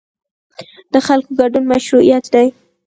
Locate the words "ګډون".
1.39-1.63